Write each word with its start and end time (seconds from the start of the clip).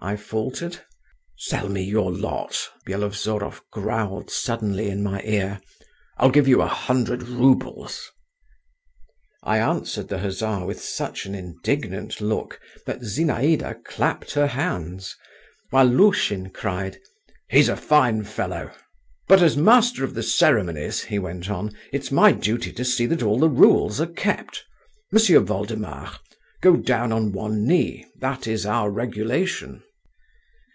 I 0.10 0.16
faltered. 0.16 0.78
"Sell 1.36 1.68
me 1.68 1.82
your 1.82 2.10
lot," 2.10 2.70
Byelovzorov 2.86 3.60
growled 3.70 4.30
suddenly 4.30 4.84
just 4.84 4.94
in 4.94 5.02
my 5.02 5.20
ear. 5.24 5.60
"I'll 6.16 6.30
give 6.30 6.48
you 6.48 6.62
a 6.62 6.66
hundred 6.66 7.28
roubles." 7.28 8.10
I 9.42 9.58
answered 9.58 10.08
the 10.08 10.20
hussar 10.20 10.64
with 10.64 10.82
such 10.82 11.26
an 11.26 11.34
indignant 11.34 12.18
look, 12.22 12.58
that 12.86 13.00
Zinaïda 13.02 13.84
clapped 13.84 14.32
her 14.32 14.46
hands, 14.46 15.14
while 15.68 15.84
Lushin 15.86 16.48
cried, 16.48 16.98
"He's 17.50 17.68
a 17.68 17.76
fine 17.76 18.24
fellow!" 18.24 18.70
"But, 19.28 19.42
as 19.42 19.54
master 19.58 20.02
of 20.02 20.14
the 20.14 20.22
ceremonies," 20.22 21.02
he 21.02 21.18
went 21.18 21.50
on, 21.50 21.72
"it's 21.92 22.10
my 22.10 22.32
duty 22.32 22.72
to 22.72 22.86
see 22.86 23.04
that 23.04 23.22
all 23.22 23.38
the 23.38 23.50
rules 23.50 24.00
are 24.00 24.06
kept. 24.10 24.64
M'sieu 25.12 25.40
Voldemar, 25.40 26.16
go 26.62 26.76
down 26.78 27.12
on 27.12 27.32
one 27.32 27.66
knee. 27.66 28.06
That 28.18 28.46
is 28.46 28.64
our 28.64 28.88
regulation." 28.90 29.82